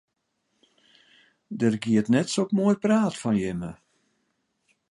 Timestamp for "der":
1.59-1.75